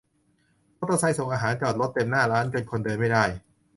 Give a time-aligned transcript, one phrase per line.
[0.77, 3.23] มอเตอร์ไซค์ส่งอาหารจอดรถเต็มหน้าร้าน จนคนเดินไม่ได้